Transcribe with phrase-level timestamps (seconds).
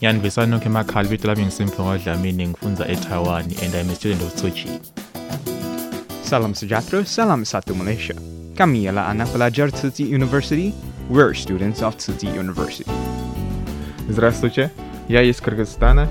[0.00, 4.50] Yanivisa nokho emakhaya ibito lami ngisimfungo Dlamini ngifunza eTaiwan and I'm a student of Tzu
[4.50, 4.80] Chi.
[6.22, 8.14] Salam Sujatro, Salam Satu Malaysia.
[8.56, 10.74] Kami ialah anak pelajar Tzu Chi University.
[11.08, 12.90] We're students of Tzu Chi University.
[14.08, 14.70] Здравствуйте,
[15.08, 16.08] я из Кыргызстана.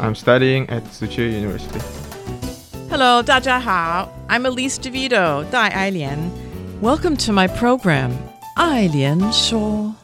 [0.00, 1.80] I'm studying at Tzu Chi University.
[2.88, 4.08] Hello, 大家好.
[4.28, 6.30] I'm Elise DeVido, Dai Ailian.
[6.80, 8.12] Welcome to my program,
[8.56, 10.01] Ailian Shaw.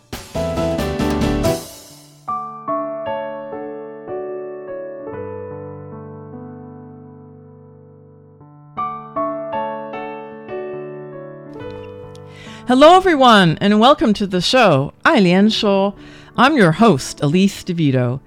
[12.68, 15.94] Hello, everyone, and welcome to the show, Ailian Shaw.
[16.36, 18.20] I'm your host, Elise DeVido.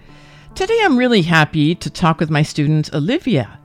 [0.56, 3.60] Today, I'm really happy to talk with my student, Olivia.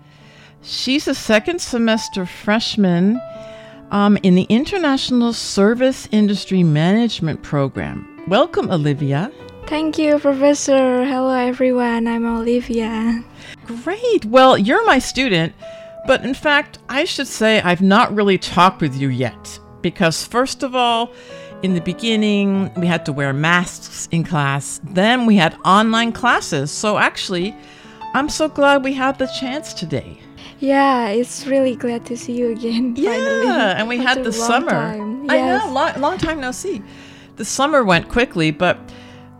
[0.60, 3.18] She's a second semester freshman
[3.90, 8.22] um, in the International Service Industry Management Program.
[8.28, 9.32] Welcome, Olivia.
[9.68, 11.06] Thank you, Professor.
[11.06, 12.06] Hello, everyone.
[12.06, 13.24] I'm Olivia.
[13.64, 14.26] Great.
[14.26, 15.54] Well, you're my student,
[16.06, 19.58] but in fact, I should say I've not really talked with you yet.
[19.82, 21.12] Because, first of all,
[21.62, 24.80] in the beginning, we had to wear masks in class.
[24.84, 26.70] Then we had online classes.
[26.70, 27.54] So, actually,
[28.14, 30.18] I'm so glad we had the chance today.
[30.58, 32.94] Yeah, it's really glad to see you again.
[32.96, 33.44] finally.
[33.44, 34.70] Yeah, and we had the summer.
[34.70, 35.30] time.
[35.30, 35.64] I Yes.
[35.66, 36.82] know, long, long time no see.
[37.36, 38.78] The summer went quickly, but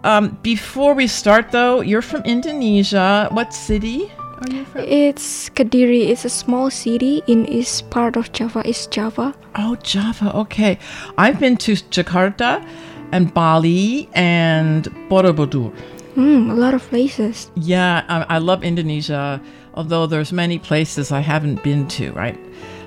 [0.04, 3.28] um, before we start, though, you're from Indonesia.
[3.32, 4.82] What city are you from?
[4.82, 6.08] It's Kediri.
[6.08, 8.62] It's a small city in east part of Java.
[8.68, 9.34] East Java.
[9.56, 10.34] Oh, Java.
[10.36, 10.78] Okay.
[11.18, 12.66] I've been to Jakarta
[13.12, 15.72] and Bali and Borobudur.
[16.14, 17.50] Hmm, a lot of places.
[17.56, 19.40] Yeah, I, I love Indonesia,
[19.74, 22.38] although there's many places I haven't been to, right?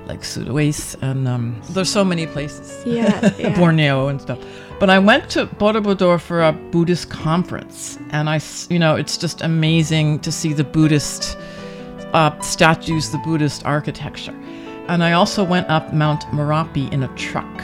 [0.06, 2.84] Like Sulawesi and um, there's so many places.
[2.84, 3.56] Yeah, yeah.
[3.56, 4.38] Borneo and stuff.
[4.80, 8.40] But I went to Borobudur for a Buddhist conference, and I,
[8.70, 11.36] you know, it's just amazing to see the Buddhist
[12.14, 14.34] uh, statues, the Buddhist architecture.
[14.88, 17.62] And I also went up Mount Merapi in a truck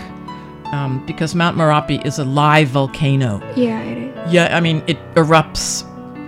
[0.73, 3.41] um, because Mount Merapi is a live volcano.
[3.57, 4.33] Yeah, it is.
[4.33, 5.85] Yeah, I mean, it erupts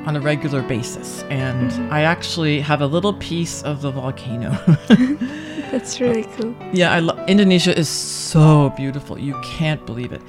[0.07, 4.57] on a regular basis, and I actually have a little piece of the volcano.
[5.71, 6.55] That's really cool.
[6.73, 9.19] yeah, I love Indonesia is so beautiful.
[9.19, 10.23] You can't believe it.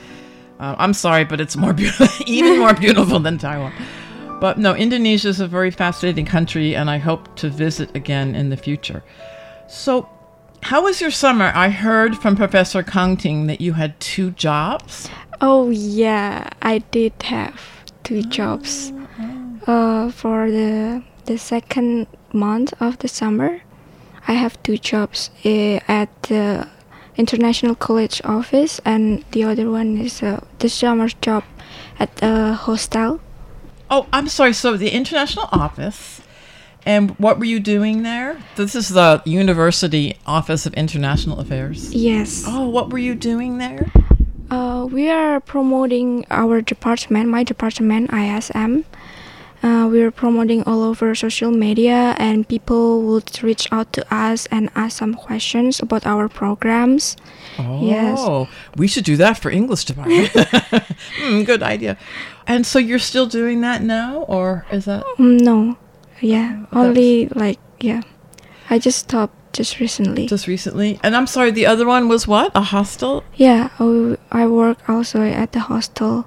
[0.60, 3.72] Uh, I'm sorry, but it's more beautiful, even more beautiful than Taiwan.
[4.42, 8.50] But no, Indonesia is a very fascinating country, and I hope to visit again in
[8.50, 9.04] the future.
[9.68, 10.08] So,
[10.64, 11.52] how was your summer?
[11.56, 15.10] I heard from Professor Kang Ting that you had two jobs.
[15.42, 17.60] Oh yeah, I did have
[18.04, 18.92] two jobs.
[19.68, 23.62] Uh, for the the second month of the summer,
[24.28, 26.68] I have two jobs uh, at the
[27.18, 31.44] international college office, and the other one is uh, the summer job
[32.00, 33.20] at a hostel.
[33.90, 34.54] Oh, I'm sorry.
[34.54, 36.22] So the international office,
[36.86, 38.40] and what were you doing there?
[38.56, 41.94] This is the University Office of International Affairs.
[41.94, 42.44] Yes.
[42.48, 43.92] Oh, what were you doing there?
[44.52, 48.86] Uh, we are promoting our department, my department, ISM.
[49.62, 54.46] Uh, we are promoting all over social media, and people would reach out to us
[54.52, 57.18] and ask some questions about our programs.
[57.58, 58.48] Oh, Yes.
[58.78, 60.30] we should do that for English department.
[61.20, 61.98] Hmm, good idea.
[62.48, 65.04] And so you're still doing that now, or is that?
[65.18, 65.78] Mm, no,
[66.22, 68.02] yeah, Oh, only like yeah.
[68.70, 70.28] I just stopped just recently.
[70.28, 71.00] Just recently.
[71.04, 72.52] And I'm sorry, the other one was what?
[72.56, 73.24] A hostel?
[73.36, 76.26] yeah, I, I work also at the hostel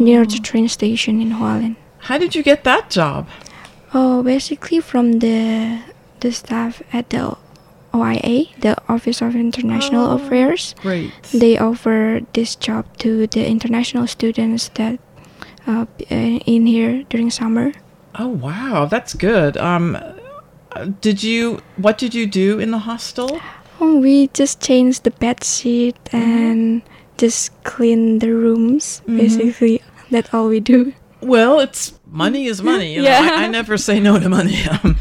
[0.00, 1.76] near the train station in Hualien.
[2.06, 3.26] How did you get that job?
[3.94, 5.78] Oh, basically from the
[6.20, 7.36] the staff at the
[7.94, 10.16] OIA, the Office of International Oh.
[10.16, 10.74] Affairs.
[10.82, 11.10] Great.
[11.32, 14.98] They offer this job to the international students that
[15.66, 16.14] uh, uh,
[16.46, 17.72] in here during summer.
[18.18, 19.56] Oh wow, that's good.
[19.56, 19.96] Um,
[21.00, 21.60] did you?
[21.76, 23.40] What did you do in the hostel?
[23.80, 26.82] Oh, we just changed the bed sheet and
[27.18, 29.02] just clean the rooms.
[29.08, 29.16] Mhm.
[29.18, 30.92] Basically, that's all we do.
[31.20, 32.94] Well, it's money is money.
[32.94, 33.08] You know?
[33.08, 33.30] Yeah.
[33.32, 34.58] I, I never say no to money.
[34.82, 34.96] Um,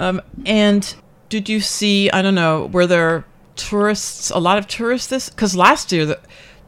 [0.00, 0.94] um, and
[1.28, 2.10] did you see?
[2.10, 2.66] I don't know.
[2.66, 3.24] Were there
[3.56, 4.30] tourists?
[4.30, 6.20] A lot of tourists this because last year the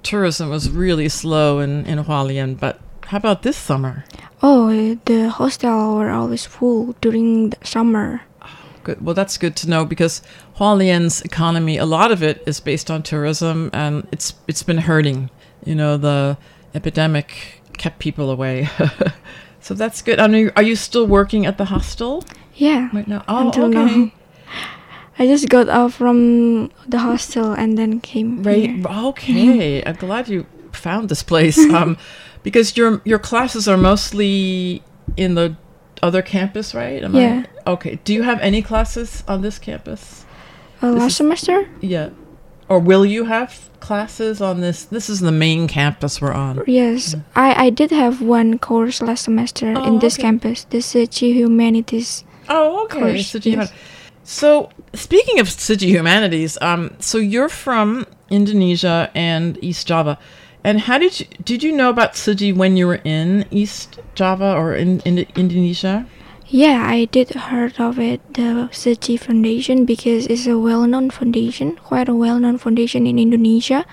[0.03, 2.59] tourism was really slow in in Hualien.
[2.59, 4.05] But how about this summer?
[4.43, 4.69] Oh,
[5.07, 8.23] the hostel were always full during the summer.
[8.85, 9.05] Good.
[9.05, 10.21] Well, that's good to know because
[10.59, 15.31] Hualien's economy, a lot of it is based on tourism, and it's it's been hurting.
[15.65, 16.37] You know, the
[16.75, 18.69] epidemic kept people away.
[19.65, 20.19] so that's good.
[20.21, 22.23] I mean, are you still working at the hostel
[22.55, 22.89] Yeah.
[22.93, 23.23] right now?
[23.27, 23.97] Oh, until okay.
[23.97, 24.11] now.
[25.19, 28.71] I just got out from the hostel and then came Right.
[28.71, 28.87] here.
[29.09, 29.83] Okay.
[29.87, 31.59] I'm glad you found this place.
[31.73, 31.97] Um,
[32.43, 34.83] because your your classes are mostly
[35.17, 35.55] in the
[36.03, 37.03] other campus, right?
[37.05, 37.43] Am I- Yeah.
[37.67, 37.99] okay.
[38.05, 40.27] Do you have any classes on this campus?
[40.83, 41.69] Uh, This last is- semester?
[41.81, 42.09] Yeah.
[42.69, 44.85] Or will you have classes on this?
[44.85, 46.63] This is the main campus we're on.
[46.67, 50.23] Yes, I, I did have one course last semester Oh, in this okay.
[50.23, 52.25] campus, the Tzu Chi Humanities.
[52.49, 52.99] Oh, okay.
[53.01, 53.73] Course, Tzu Chi yes.
[54.23, 60.19] So, speaking of Tzu Chi Humanities, um, so you're from Indonesia and East Java,
[60.65, 63.99] and how did you did you know about Tzu Chi when you were in East
[64.15, 66.07] Java or in, in Indonesia?
[66.47, 71.77] Yeah, I did heard of it, the Tzu Chi Foundation, because it's a well-known foundation,
[71.77, 73.85] quite a well-known foundation in Indonesia.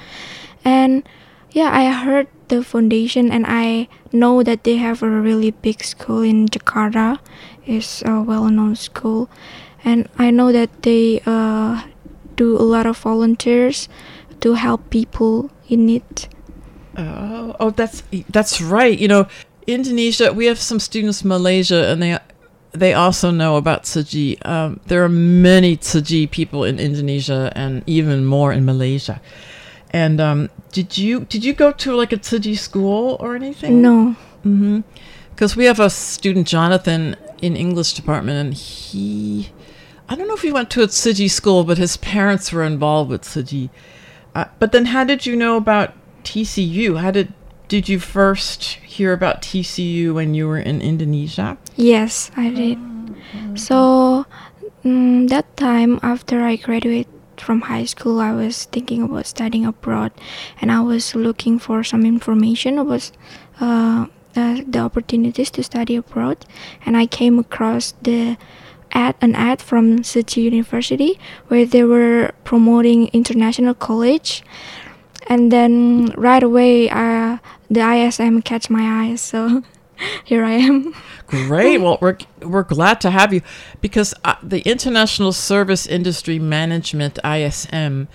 [0.64, 1.08] And
[1.52, 6.22] yeah, I heard the foundation and I know that they have a really big school
[6.22, 7.20] in Jakarta.
[7.66, 9.30] It's a well-known school.
[9.84, 11.88] And I know that they uh,
[12.36, 13.90] do a lot of volunteers
[14.42, 16.28] to help people in need.
[16.98, 19.00] Oh, oh, that's that's right.
[19.00, 19.28] You know,
[19.66, 20.34] Indonesia.
[20.34, 22.20] We have some students from Malaysia, and they
[22.72, 24.04] they also know about Tzu
[24.38, 24.50] Chi.
[24.50, 29.22] Um, there are many Tzu Chi people in Indonesia, and even more in Malaysia.
[29.92, 33.82] And um, did you did you go to like a Tzu Chi school or anything?
[33.82, 34.16] No.
[34.46, 34.82] Mm-hmm.
[35.32, 39.50] Because we have a student, Jonathan, in English department, and he,
[40.08, 42.64] I don't know if he went to a Tzu Chi school, but his parents were
[42.64, 43.70] involved with Tzu Chi.
[44.34, 45.94] Uh, but then, how did you know about
[46.24, 47.00] TCU?
[47.00, 47.34] How did
[47.72, 51.56] did you first hear about TCU when you were in Indonesia?
[51.78, 52.76] Yes, I did.
[53.56, 54.28] So
[54.84, 57.08] mm, that time after I graduated
[57.38, 60.12] from high school, I was thinking about studying abroad,
[60.60, 63.10] and I was looking for some information about
[63.62, 66.44] uh, the opportunities to study abroad,
[66.86, 68.36] and I came across the
[68.92, 71.16] ad an ad from Tzu Chi University
[71.48, 74.44] where they were promoting international college
[75.28, 77.21] and then right away uh,
[77.72, 79.64] the ISM catch my eye so
[80.26, 80.94] here I am
[81.32, 81.78] Great.
[81.82, 83.42] Well, we're we're glad to have you
[83.80, 88.10] because uh, the International Service Industry Management ISM,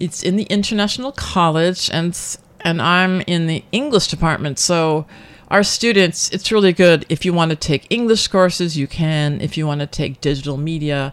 [0.00, 2.18] it's in the International College, and
[2.60, 4.58] and I'm in the English department.
[4.58, 5.06] So,
[5.48, 7.04] our students, it's really good.
[7.10, 9.42] If you want to take English courses, you can.
[9.42, 11.12] If you want to take digital media,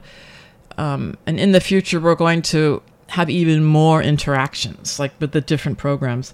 [0.78, 5.42] um, and in the future, we're going to have even more interactions, like with the
[5.42, 6.34] different programs,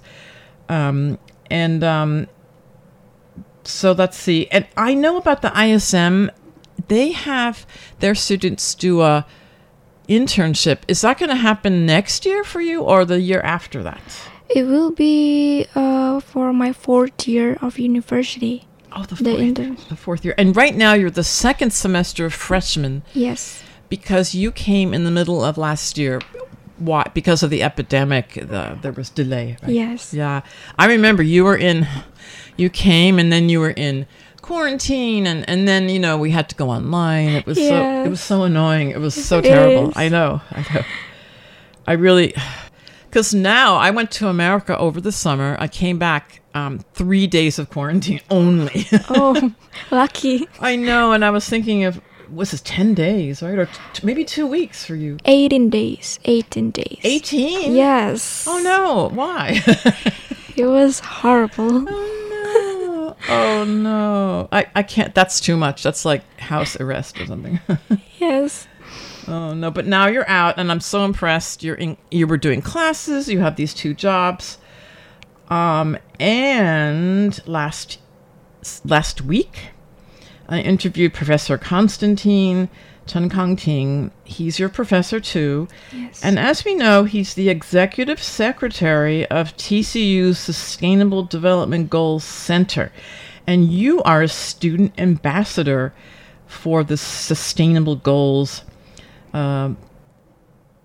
[0.69, 1.17] um,
[1.49, 1.83] and.
[1.83, 2.27] Um,
[3.63, 4.47] so let's see.
[4.47, 6.31] And I know about the ISM.
[6.87, 7.65] They have
[7.99, 9.25] their students do a
[10.07, 10.79] internship.
[10.87, 14.01] Is that going to happen next year for you or the year after that?
[14.49, 18.65] It will be uh, for my fourth year of university.
[18.95, 20.33] Oh, the The fourth, the fourth year.
[20.37, 23.61] And right now you're the second semester of freshman Yes.
[23.89, 26.21] because you came in the middle of last year.
[26.79, 27.09] Why?
[27.13, 29.57] Because of the epidemic, the, there was delay.
[29.63, 29.71] Right?
[29.71, 30.13] Yes.
[30.13, 30.41] Yeah,
[30.77, 31.87] I remember you were in,
[32.55, 34.05] you came and then you were in
[34.41, 37.29] quarantine and and then you know we had to go online.
[37.29, 38.91] It was so it was so annoying.
[38.91, 39.89] It was so It terrible.
[39.89, 39.97] is.
[39.97, 40.41] I know.
[40.51, 40.81] I know.
[41.85, 42.33] I really,
[43.09, 45.55] because now I went to America over the summer.
[45.59, 48.85] I came back um, three days of quarantine only.
[49.09, 49.53] Oh,
[49.89, 50.47] lucky.
[50.59, 52.61] I know, and I was thinking of was this?
[52.61, 55.17] ten days, right, or t- maybe two weeks for you?
[55.25, 56.19] 18 days.
[56.25, 56.99] 18 days.
[57.03, 57.75] Eighteen.
[57.75, 58.45] Yes.
[58.47, 59.09] Oh no!
[59.15, 59.61] Why?
[60.57, 61.85] It was horrible.
[61.87, 63.15] Oh no!
[63.29, 64.49] Oh no!
[64.51, 65.13] I, I can't.
[65.13, 65.83] That's too much.
[65.83, 67.59] That's like house arrest or something.
[68.19, 68.67] Yes.
[69.27, 69.69] oh no!
[69.69, 71.61] But now you're out, and I'm so impressed.
[71.61, 71.95] You're in.
[72.09, 73.29] You were doing classes.
[73.29, 74.57] You have these two jobs.
[75.49, 77.99] Um, and last
[78.83, 79.69] last week,
[80.49, 82.69] I interviewed Professor Constantine
[83.05, 84.11] Chen Kangting.
[84.25, 85.67] He's your professor too.
[85.91, 86.23] Yes.
[86.23, 92.91] And as we know, he's the executive secretary of TCU's Sustainable Development Goals Center.
[93.45, 95.93] And you are a student ambassador
[96.45, 98.63] for the Sustainable Goals
[99.33, 99.77] um,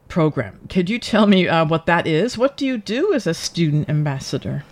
[0.09, 0.61] program.
[0.69, 2.38] Could you tell me uh, what that is?
[2.38, 4.64] What do you do as a student ambassador?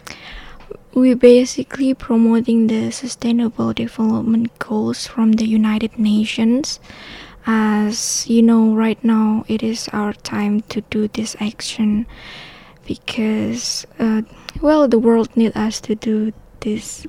[0.94, 6.80] We basically promoting the sustainable development goals from the united nations.
[7.46, 12.06] As you know right now it is our time to do this action
[12.86, 14.22] because uh,
[14.60, 17.06] well the world need us to do this.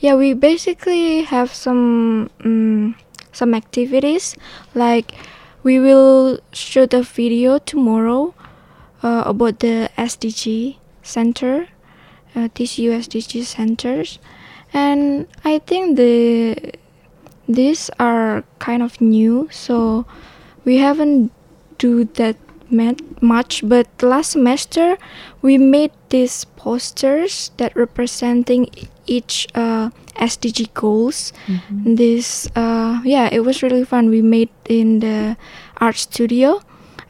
[0.00, 2.96] Yeah we basically have some um,
[3.32, 4.36] some activities.
[4.74, 5.14] Like
[5.62, 8.34] we will shoot a video tomorrow
[9.02, 11.68] uh, about the sdg center
[12.38, 14.18] uh, TCU SDG centers,
[14.72, 16.72] and I think the
[17.48, 20.06] these are kind of new, so
[20.64, 21.32] we haven't
[21.78, 22.36] do that
[23.20, 23.62] much.
[23.66, 24.98] But last semester
[25.42, 28.68] we made these posters that representing
[29.06, 31.32] each uh, SDG goals.
[31.46, 31.94] Mm-hmm.
[31.94, 34.10] This uh, yeah, it was really fun.
[34.10, 35.36] We made in the
[35.80, 36.60] art studio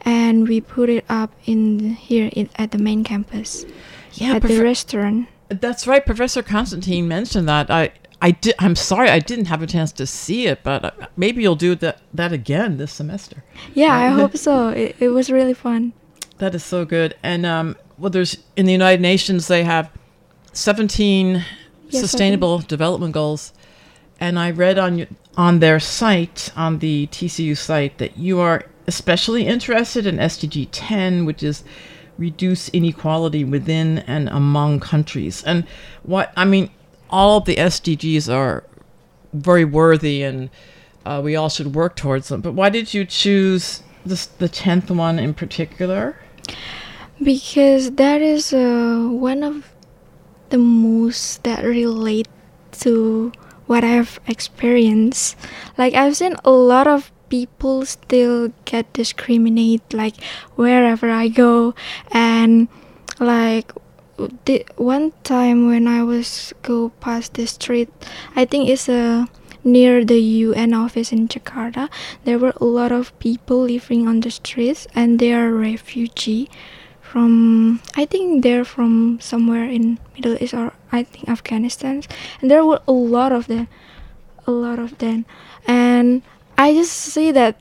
[0.02, 3.66] and we put it up in here in, at the main campus
[4.14, 5.28] yeah, at the restaurant.
[5.48, 6.04] That's right.
[6.04, 7.70] Professor Constantine mentioned that.
[7.70, 8.54] I I did.
[8.58, 11.74] I'm sorry, I didn't have a chance to see it, but uh, maybe you'll do
[11.76, 13.44] that that again this semester.
[13.74, 14.68] Yeah, I hope so.
[14.68, 15.92] It, it was really fun.
[16.38, 17.16] That is so good.
[17.22, 19.90] And um, well, there's in the United Nations they have
[20.52, 21.44] 17
[21.88, 23.52] yes, Sustainable Development Goals,
[24.18, 29.46] and I read on on their site on the TCU site that you are especially
[29.46, 31.62] interested in SDG 10, which is
[32.18, 35.42] reduce inequality within and among countries.
[35.44, 35.66] And
[36.02, 36.70] what I mean,
[37.10, 38.64] all of the SDGs are
[39.32, 40.50] very worthy, and
[41.06, 42.40] uh, we all should work towards them.
[42.40, 46.16] But why did you choose this, the tenth one in particular?
[47.22, 49.72] Because that is uh, one of
[50.50, 52.28] the most that relate
[52.72, 53.32] to
[53.66, 55.36] what I've experienced.
[55.76, 60.22] Like I've seen a lot of people still get discriminated like
[60.56, 61.74] wherever I go.
[62.12, 62.68] And
[63.20, 63.72] like
[64.44, 67.88] the one time when I was go past the street
[68.34, 69.26] I think it's a uh,
[69.62, 71.88] near the UN office in Jakarta
[72.24, 76.48] there were a lot of people living on the streets and they are refugee
[77.00, 82.02] from I think they're from somewhere in Middle East or I think Afghanistan.
[82.40, 83.68] And there were a lot of them
[84.46, 85.26] a lot of them.
[85.66, 86.22] And
[86.58, 87.60] I just see that,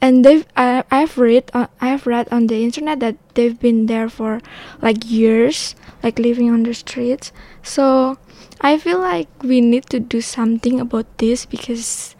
[0.00, 4.08] and they've I, I've read uh, I've read on the internet that they've been there
[4.08, 4.40] for
[4.80, 7.32] like years, like living on the streets.
[7.62, 8.16] So
[8.60, 12.14] I feel like we need to do something about this because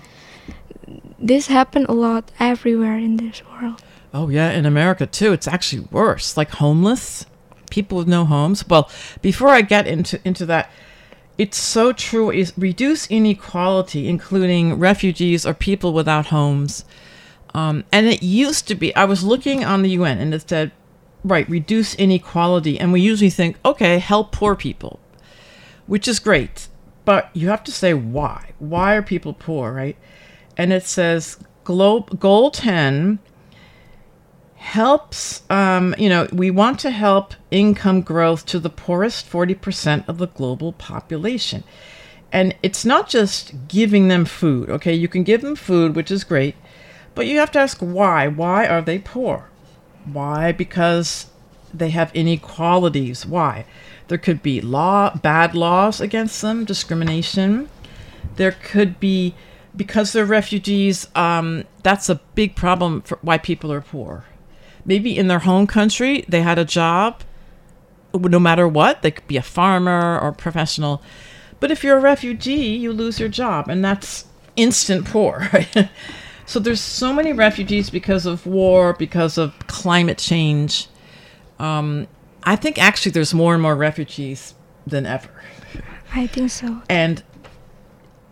[1.16, 3.80] this happened a lot everywhere in this world.
[4.12, 5.32] Oh yeah, in America too.
[5.32, 6.36] It's actually worse.
[6.36, 7.24] Like homeless
[7.70, 8.66] people with no homes.
[8.66, 8.90] Well,
[9.22, 10.70] before I get into into that
[11.40, 12.30] it's so true.
[12.30, 16.84] Is reduce inequality, including refugees or people without homes.
[17.54, 18.94] Um, and it used to be.
[18.94, 20.70] I was looking on the UN, and it said,
[21.24, 22.78] right, reduce inequality.
[22.78, 25.00] And we usually think, okay, help poor people,
[25.86, 26.68] which is great.
[27.06, 28.50] But you have to say why.
[28.58, 29.96] Why are people poor, right?
[30.58, 33.18] And it says, goal 10
[34.60, 40.18] helps, um, you know, we want to help income growth to the poorest 40% of
[40.18, 41.64] the global population.
[42.30, 44.92] And it's not just giving them food, okay?
[44.92, 46.54] You can give them food, which is great,
[47.14, 48.28] but you have to ask why.
[48.28, 49.48] Why are they poor?
[50.04, 50.52] Why?
[50.52, 51.30] Because
[51.72, 53.24] they have inequalities.
[53.24, 53.64] Why?
[54.08, 57.70] There could be law, bad laws against them, discrimination.
[58.36, 59.34] There could be,
[59.74, 64.26] because they're refugees, um, that's a big problem for why people are poor
[64.84, 67.22] maybe in their home country they had a job
[68.14, 71.00] no matter what they could be a farmer or professional.
[71.60, 74.24] But if you're a refugee you lose your job and that's
[74.56, 75.90] instant poor right?
[76.46, 80.88] So there's so many refugees because of war because of climate change.
[81.58, 82.08] Um,
[82.42, 84.54] i think actually there's more and more refugees
[84.86, 85.30] than ever.
[86.12, 86.82] I think so.
[86.88, 87.22] And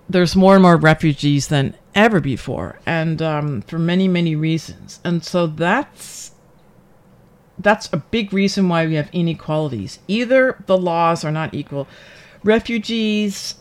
[0.09, 5.01] there's more and more refugees than ever before and um, for many many reasons.
[5.05, 6.33] And so that's
[7.59, 9.99] that's a big reason why we have inequalities.
[10.09, 11.89] Either the laws are not equal.
[12.45, 13.57] Refugees,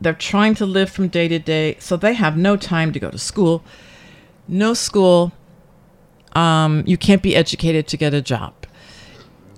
[0.00, 3.10] they're trying to live from day to day, so they have no time to go
[3.10, 3.62] to school.
[4.46, 5.32] No school.
[6.32, 8.54] Um, you can't be educated to get a job.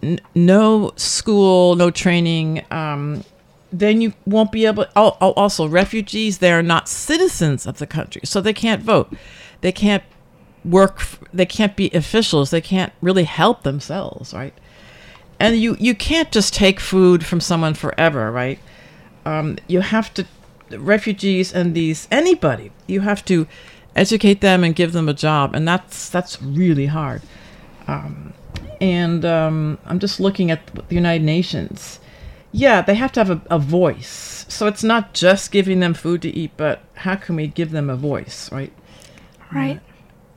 [0.03, 2.65] N- no school, no training.
[2.71, 3.25] Um,
[3.73, 4.85] then you won't be able.
[4.97, 9.15] Also, refugees, they are not citizens of the country, so they can't vote.
[9.61, 10.03] They can't
[10.64, 11.02] work
[11.33, 14.55] they can't be officials they can't really help themselves right
[15.38, 18.59] and you you can't just take food from someone forever right
[19.25, 20.26] um, you have to
[20.79, 22.73] refugees and these anybody.
[22.87, 23.47] You have to
[23.97, 27.23] educate them and give them a job, and that's that's really hard.
[27.87, 28.33] Um,
[28.81, 32.00] and um, I'm just looking at the United Nations.
[32.52, 34.45] Yeah, they have to have a, a voice.
[34.49, 37.88] So it's not just giving them food to eat, but how can we give them
[37.88, 38.73] a voice, right?
[39.52, 39.81] Right.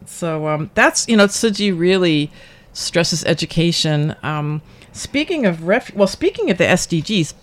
[0.06, 2.32] So um, that's you know, Tzu Chi really
[2.74, 4.16] stresses education.
[4.24, 7.34] Um, speaking of ref, well, speaking of the SDGs,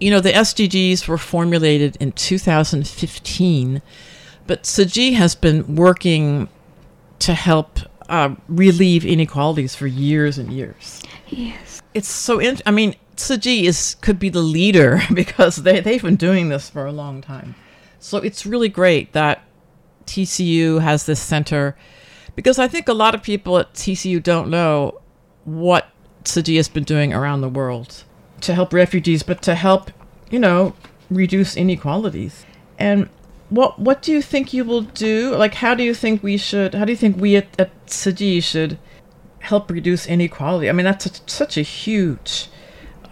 [0.00, 3.82] you know, the SDGs were formulated in 2015,
[4.46, 6.48] but Tzu Chi has been working
[7.18, 11.02] to help uh, relieve inequalities for years and years.
[11.28, 11.82] Yes.
[11.94, 12.38] It's so.
[12.38, 16.48] In- I mean, Tzu Chi is could be the leader because they they've been doing
[16.48, 17.54] this for a long time.
[18.00, 19.42] So it's really great that
[20.08, 21.76] TCU has this center
[22.34, 25.00] because I think a lot of people at TCU don't know
[25.44, 25.88] what
[26.24, 28.04] Tzu has been doing around the world
[28.40, 29.90] to help refugees, but to help,
[30.30, 30.74] you know,
[31.10, 32.44] reduce inequalities.
[32.78, 33.08] And
[33.50, 35.34] what what do you think you will do?
[35.34, 36.74] Like, how do you think we should?
[36.74, 38.78] How do you think we at, at should
[39.40, 40.68] help reduce inequality?
[40.68, 42.48] I mean, that's a, such a huge,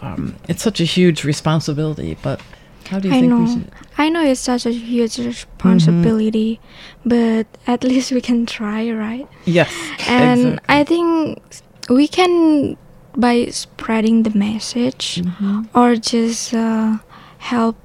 [0.01, 2.17] um, it's such a huge responsibility.
[2.23, 2.41] But
[2.89, 3.41] how do you I think know.
[3.41, 3.71] we should?
[3.99, 6.61] I know it's such a huge responsibility,
[7.05, 9.27] but at least we can try, right?
[9.45, 9.73] Yes,
[10.09, 10.75] And exactly.
[10.77, 11.43] I think
[11.89, 12.77] we can
[13.17, 15.63] by spreading the message Mm-hmm.
[15.75, 16.99] or just uh,
[17.39, 17.77] help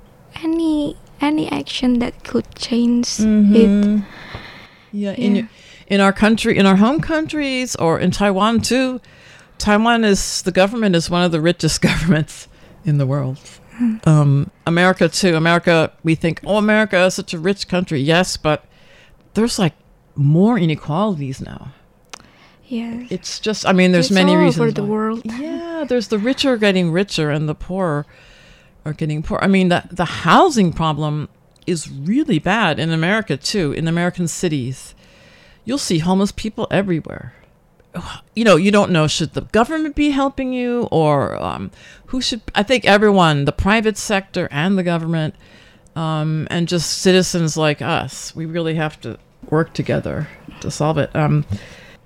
[0.44, 3.70] any any action that could change it.
[3.70, 4.04] Mhm.
[4.92, 5.50] Yeah, in your-
[5.88, 9.00] in our country, in our home countries, or in Taiwan too.
[9.58, 12.48] Taiwan is the government is one of the richest governments
[12.84, 13.38] in the world.
[14.06, 15.36] Um, America too.
[15.36, 18.00] America, we think, oh, America is such a rich country.
[18.02, 18.66] Yes, but
[19.34, 19.74] there's like
[20.16, 21.74] more inequalities now.
[22.66, 23.08] Yes.
[23.12, 24.62] It's just, I mean, there's It's many all reasons.
[24.62, 24.90] over the why.
[24.90, 25.22] world.
[25.26, 28.06] Yeah, there's the rich are getting richer and the poor
[28.86, 29.40] are getting poor.
[29.42, 31.28] I mean, the the housing problem
[31.68, 33.72] is really bad in America too.
[33.74, 34.94] In American cities,
[35.66, 37.34] you'll see homeless people everywhere.
[38.36, 41.72] You know, you don't know should the government be helping you or um,
[42.08, 42.42] who should.
[42.56, 45.36] I think everyone, the private sector and the government,
[45.96, 50.28] um, and just citizens like us, we really have to work together
[50.62, 51.14] to solve it.
[51.16, 51.46] Um,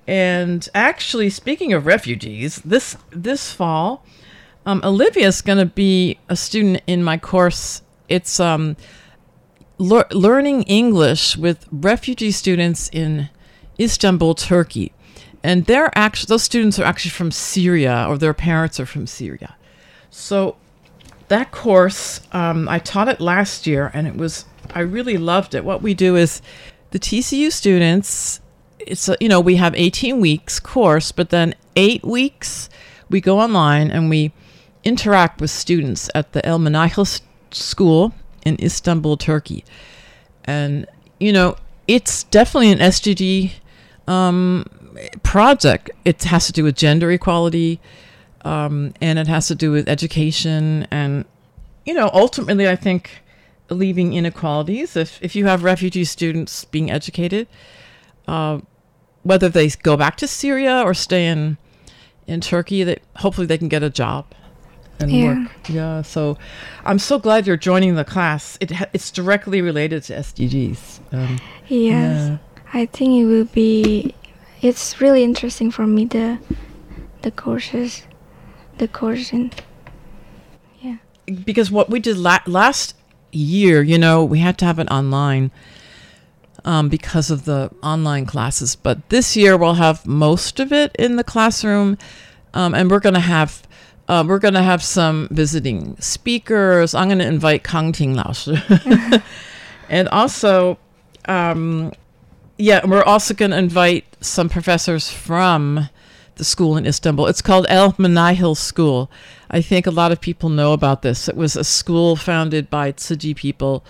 [0.08, 4.04] and actually, speaking of refugees, this this fall,
[4.66, 7.82] um, Olivia is going to be a student in my course.
[8.10, 8.76] It's um,
[9.78, 13.30] lear- learning English with refugee students in
[13.80, 14.94] Istanbul, Turkey,
[15.46, 19.56] and they're actually those students are actually from Syria or their parents are from Syria.
[20.10, 20.56] So
[21.28, 25.64] that course, um, I taught it last year, and it was I really loved it.
[25.64, 26.42] What we do is
[26.92, 28.42] the TCU students.
[28.80, 32.70] It's a, you know we have 18 weeks course, but then eight weeks
[33.10, 34.32] we go online and we
[34.84, 39.64] interact with students at the El Menachel School in Istanbul, Turkey,
[40.44, 40.88] and
[41.20, 41.56] you know
[41.88, 43.52] it's definitely an SGD
[44.08, 44.66] um,
[45.24, 45.90] project.
[46.06, 47.80] It has to do with gender equality,
[48.44, 51.26] um, and it has to do with education, and
[51.86, 53.22] you know ultimately I think
[53.70, 54.96] leaving inequalities.
[54.96, 57.48] If if you have refugee students being educated,
[58.28, 58.60] uh,
[59.24, 61.58] whether they go back to Syria or stay in
[62.28, 64.26] in Turkey, that hopefully they can get a job
[65.00, 65.26] and Yeah.
[65.44, 65.52] work.
[65.70, 66.02] Yeah.
[66.02, 66.38] So
[66.86, 68.58] I'm so glad you're joining the class.
[68.62, 71.00] It ha- it's directly related to SDGs.
[71.12, 72.30] Um, Yes.
[72.30, 72.38] yeah.
[72.74, 74.14] I think it will be
[74.68, 76.40] it's really interesting for me the
[77.22, 78.04] the courses
[78.78, 79.52] the course in
[81.26, 82.96] because what we did la- last
[83.32, 85.52] year, you know, we had to have it online
[86.64, 88.76] um, because of the online classes.
[88.76, 91.98] But this year, we'll have most of it in the classroom,
[92.54, 93.68] um, and we're going to have.
[94.08, 96.94] Uh, we're going to have some visiting speakers.
[96.94, 98.34] I'm going to invite Kang Ting Lao
[99.90, 100.78] and also,
[101.28, 101.92] um,
[102.58, 105.90] yeah, and we're also going to invite some professors from
[106.36, 107.28] the school in Istanbul.
[107.28, 109.10] It's called El Manahil School.
[109.50, 111.28] I think a lot of people know about this.
[111.28, 113.84] It was a school founded by Tzu Chi people,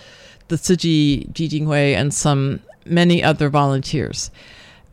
[0.48, 4.30] the Tzu Chi Ji Jinghui, and some many other volunteers.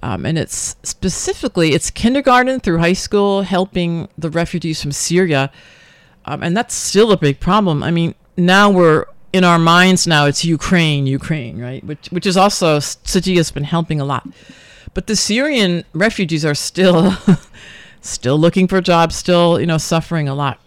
[0.01, 5.51] Um, and it's specifically it's kindergarten through high school, helping the refugees from Syria,
[6.25, 7.83] um, and that's still a big problem.
[7.83, 11.83] I mean, now we're in our minds now it's Ukraine, Ukraine, right?
[11.83, 14.27] Which which is also Chi has been helping a lot.
[14.93, 17.17] But the Syrian refugees are still
[18.01, 20.59] still looking for jobs, still, you know, suffering a lot.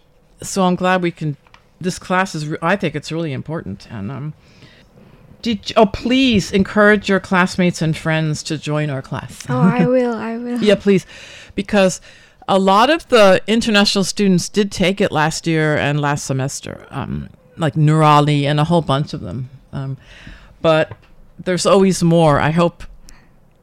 [0.43, 1.37] So I'm glad we can
[1.79, 4.33] this class is I think it's really important and um
[5.43, 9.45] did oh please encourage your classmates and friends to join our class.
[9.47, 10.13] Oh, I will.
[10.13, 10.59] I will.
[10.61, 11.05] yeah, please
[11.55, 12.01] because
[12.49, 16.85] a lot of the international students did take it last year and last semester.
[16.89, 19.49] Um like Nurali and a whole bunch of them.
[19.73, 19.97] Um,
[20.61, 20.97] but
[21.39, 22.39] there's always more.
[22.39, 22.83] I hope,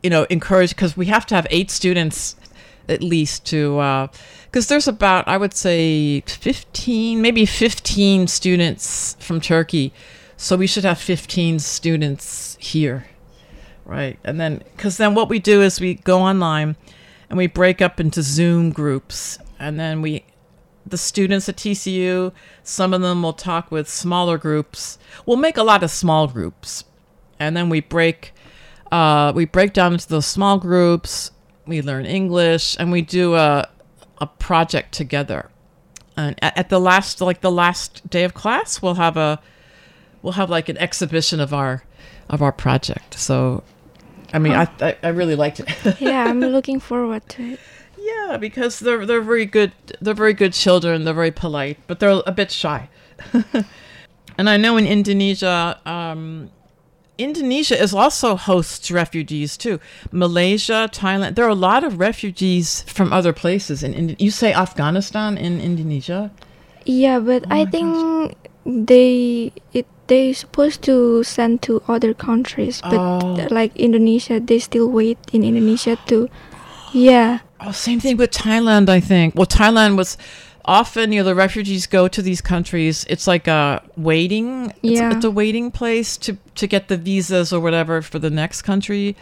[0.02, 2.37] you know, encourage because we have to have eight students
[2.88, 4.09] at least to,
[4.44, 9.92] because there's about, I would say, 15, maybe 15 students from Turkey.
[10.37, 13.07] So we should have 15 students here.
[13.85, 14.18] Right.
[14.24, 16.76] And then, because then what we do is we go online
[17.28, 19.38] and we break up into Zoom groups.
[19.59, 20.24] And then we,
[20.87, 24.99] the students at TCU, some of them will talk with smaller groups.
[25.27, 26.85] We'll make a lot of small groups.
[27.38, 28.33] And then we break,
[28.92, 31.31] uh, we break down into those small groups.
[31.66, 33.68] We learn English and we do a,
[34.18, 35.51] a project together.
[36.16, 39.40] And at, at the last, like the last day of class, we'll have a,
[40.23, 41.85] we'll have like an exhibition of our,
[42.29, 43.18] of our project.
[43.18, 43.64] So
[44.35, 45.68] I mean, I, I, I really liked it.
[46.01, 47.61] yeah, I'm looking forward to it.
[48.04, 49.72] Yeah, because they're they're very good.
[50.00, 51.04] They're very good children.
[51.04, 52.88] They're very polite, but they're a bit shy.
[54.38, 56.50] and I know in Indonesia, um,
[57.16, 59.78] Indonesia is also hosts refugees too.
[60.10, 61.36] Malaysia, Thailand.
[61.36, 63.82] There are a lot of refugees from other places.
[63.82, 66.30] In, in you say Afghanistan in Indonesia.
[66.84, 68.36] Yeah, but Oh I think
[68.66, 73.46] they it they supposed to send to other countries, but Oh.
[73.50, 76.28] like Indonesia, they still wait in Indonesia to.
[76.92, 77.40] Yeah.
[77.66, 79.35] Oh, same thing with Thailand, I think.
[79.35, 80.16] Well, Thailand was
[80.64, 83.05] often, you know, the refugees go to these countries.
[83.09, 84.70] It's like a waiting.
[84.83, 85.14] It's, Yeah.
[85.14, 89.16] it's a waiting place to to get the visas or whatever for the next country.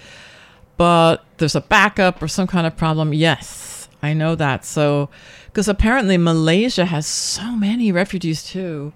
[0.76, 3.12] But there's a backup or some kind of problem.
[3.12, 4.64] Yes, I know that.
[4.64, 5.09] So,
[5.46, 8.92] because apparently Malaysia has so many refugees too.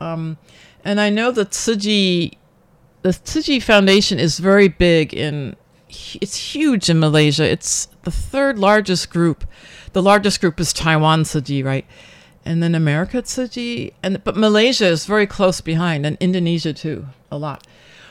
[0.00, 0.38] Um,
[0.84, 2.36] and I know that Tzu Chi,
[3.02, 5.54] the Tzu Chi Foundation is very big in,
[6.20, 7.44] it's huge in Malaysia.
[7.44, 9.44] It's the third largest group.
[9.92, 11.86] The largest group is Taiwan Tzu Chi, right?
[12.44, 17.06] And then America Tzu Chi, and but Malaysia is very close behind, and Indonesia too,
[17.30, 17.66] a lot.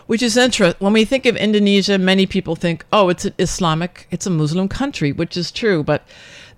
[0.07, 0.83] Which is interesting.
[0.83, 4.67] When we think of Indonesia, many people think, oh, it's an Islamic, it's a Muslim
[4.67, 5.83] country, which is true.
[5.83, 6.05] But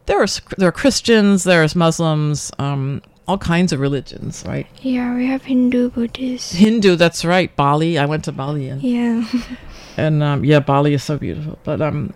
[0.06, 4.68] there are there are Christians, there's Muslims, um, all kinds of religions, right?
[4.82, 6.56] Yeah, we have Hindu, Buddhist.
[6.56, 7.56] Hindu, that's right.
[7.56, 9.24] Bali, I went to Bali, and Yeah.
[9.98, 11.58] and um, yeah, Bali is so beautiful.
[11.64, 12.14] But um,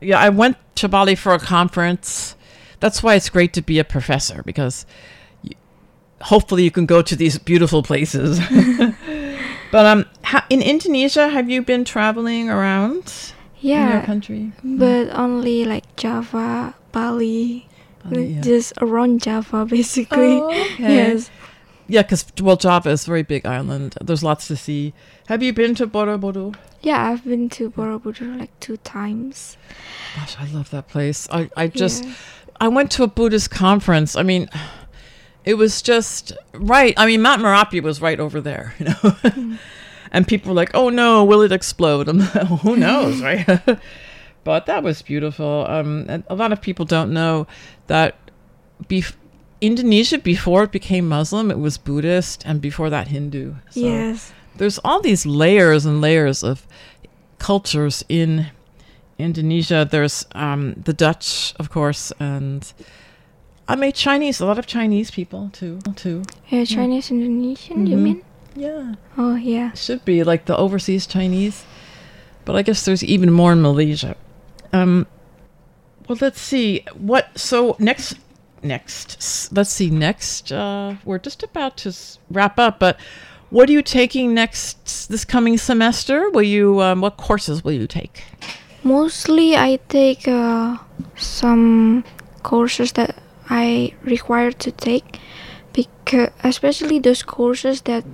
[0.00, 2.36] yeah, I went to Bali for a conference.
[2.80, 4.86] That's why it's great to be a professor because
[5.44, 5.50] y
[6.22, 8.38] hopefully you can go to these beautiful places.
[9.72, 14.06] but um, ha- in Indonesia, have you been traveling around in your Yeah.
[14.06, 14.52] country?
[14.62, 17.66] But only like Java, Bali,
[18.04, 18.40] Bali, yeah.
[18.40, 20.38] just around Java, basically.
[20.40, 20.94] Oh, okay.
[21.18, 21.30] Yes.
[21.90, 23.96] Yeah, because well, Java is a very big island.
[24.00, 24.92] There's lots to see.
[25.28, 26.54] Have you been to Borobudur?
[26.82, 29.56] Yeah, I've been to Borobudur like two times.
[30.14, 31.26] Gosh, I love that place.
[31.32, 32.12] I, I just, Yeah.
[32.60, 34.16] I went to a Buddhist conference.
[34.16, 34.48] I mean,
[35.44, 36.92] it was just right.
[36.98, 39.58] I mean, Mount Merapi was right over there, you know.
[40.12, 43.46] and people were like, "Oh no, will it explode?" I'm like, oh, "Who knows, right?"
[44.44, 45.64] but that was beautiful.
[45.68, 47.46] Um, and a lot of people don't know
[47.86, 48.16] that
[48.84, 49.14] bef-
[49.60, 53.54] Indonesia before it became Muslim, it was Buddhist, and before that Hindu.
[53.70, 54.32] So Yes.
[54.56, 56.66] there's all these layers and layers of
[57.38, 58.46] cultures in
[59.18, 59.86] Indonesia.
[59.90, 62.70] There's um, the Dutch, of course, and
[63.66, 64.40] I made Chinese.
[64.40, 65.80] A lot of Chinese people too.
[65.96, 66.22] Too.
[66.48, 68.02] Yeah, Chinese Indonesian, you Mhm.
[68.02, 68.22] mean?
[68.56, 68.94] Yeah.
[69.16, 69.72] Oh, yeah.
[69.74, 71.64] Should be like the overseas Chinese,
[72.44, 74.16] but I guess there's even more in Malaysia.
[74.72, 75.06] Um,
[76.08, 77.28] well, let's see what.
[77.38, 78.14] So next,
[78.62, 79.90] next, let's see.
[79.90, 81.92] Next, uh, we're just about to
[82.30, 82.98] wrap up, but
[83.50, 86.30] what are you taking next this coming semester?
[86.30, 86.80] Will you?
[86.82, 88.22] Um, what courses will you take?
[88.84, 90.76] Mostly I take uh,
[91.16, 92.04] some
[92.42, 93.16] courses that
[93.50, 95.18] I require to take
[95.72, 98.04] because especially those courses that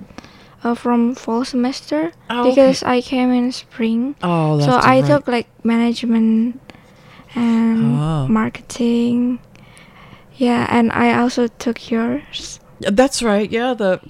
[0.63, 4.15] are from fall semester Oh, because I came in spring.
[4.23, 5.05] Oh, so I right.
[5.05, 6.59] took like management
[7.35, 8.27] and Oh.
[8.27, 9.39] marketing.
[10.37, 12.59] Yeah, and I also took yours.
[12.79, 13.49] That's right.
[13.49, 14.01] Yeah, the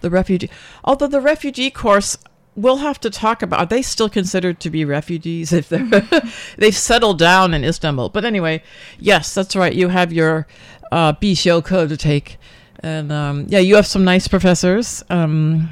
[0.00, 0.50] the refugee.
[0.84, 2.16] Although the refugee course,
[2.56, 3.60] we'll have to talk about.
[3.60, 5.82] Are they still considered to be refugees if they
[6.56, 8.08] they've settled down in Istanbul?
[8.08, 8.62] But anyway,
[8.98, 9.74] yes, that's right.
[9.74, 10.46] You have your
[10.90, 12.38] uh, code to take,
[12.80, 15.04] and um, yeah, you have some nice professors.
[15.10, 15.70] Um,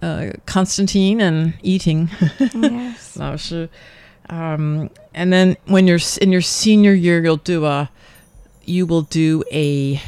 [0.00, 2.08] uh, Constantine and eating.
[2.54, 3.18] yes.
[4.30, 7.90] um, and then when you're in your senior year, you'll do a
[8.68, 10.00] you will do a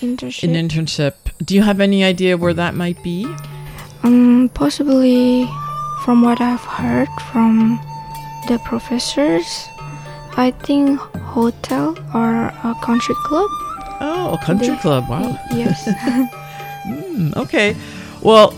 [0.00, 0.44] Internship.
[0.44, 1.14] an internship.
[1.44, 3.24] Do you have any idea where that might be?
[4.02, 5.48] Um, possibly
[6.04, 7.80] from what I've heard from
[8.48, 9.68] the professors,
[10.36, 13.48] I think hotel or a country club.
[14.00, 15.08] Oh, a country club.
[15.08, 15.38] Wow.
[15.52, 15.88] Yes.
[16.88, 17.76] Mm, okay.
[18.22, 18.54] Well,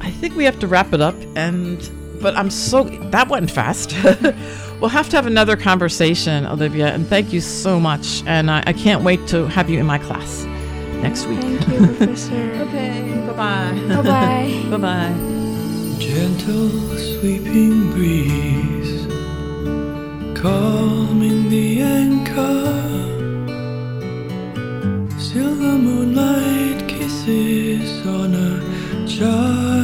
[0.00, 1.76] I think we have to wrap it up and
[2.22, 3.92] but I'm so that went fast.
[4.84, 8.22] we'll have to have another conversation, Olivia, and thank you so much.
[8.26, 10.44] And I, I can't wait to have you in my class
[11.00, 11.40] next week.
[11.40, 12.34] Thank you, Professor.
[12.34, 13.72] okay, bye bye.
[13.88, 14.66] Bye bye.
[14.70, 15.14] bye bye.
[15.98, 16.68] Gentle
[16.98, 19.06] sweeping breeze,
[20.38, 22.82] calming the anchor.
[25.18, 29.83] Silver moonlight kisses on a child's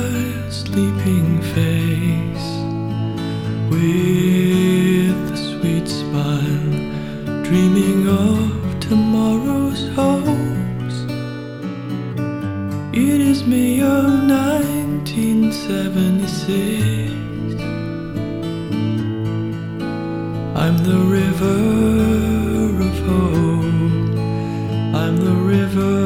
[15.88, 17.62] 1976.
[20.54, 21.60] I'm the river
[22.88, 24.14] of hope.
[24.94, 25.99] I'm the river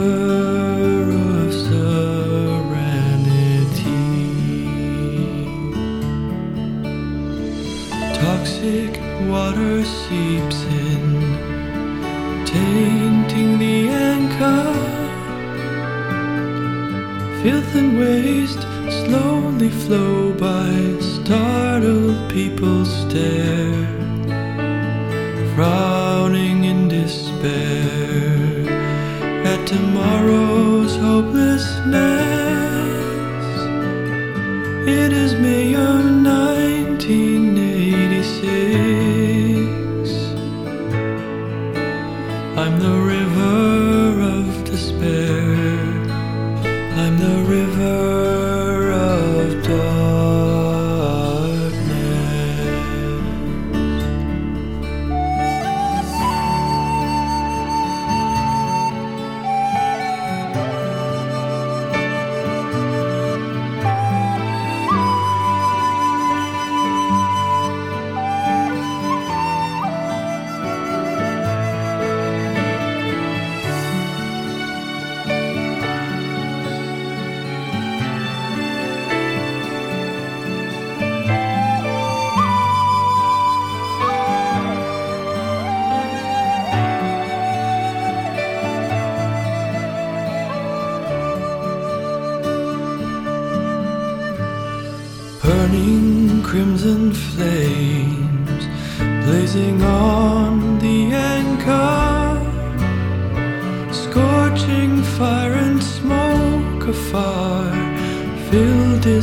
[19.86, 23.43] flow by, startled people stare,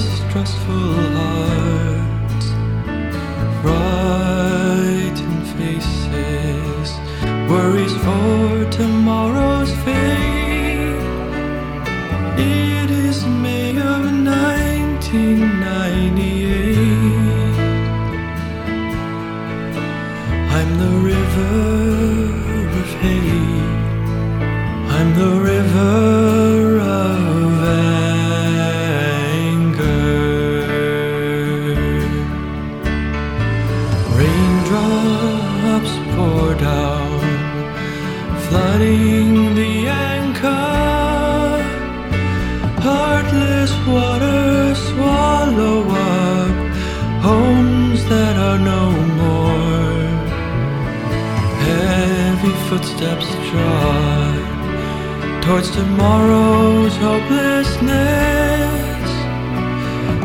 [0.01, 2.20] distrustful hearts,
[55.51, 59.09] towards tomorrow's hopelessness.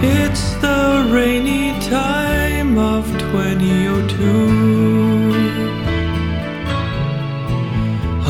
[0.00, 4.24] It's the rainy time of 2002.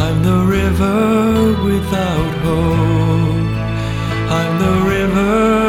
[0.05, 0.99] I'm the river
[1.69, 3.55] without hope.
[4.39, 5.66] I'm the river.